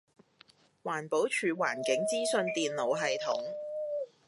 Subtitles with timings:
[0.81, 3.35] 環境保護署環境資訊電腦系統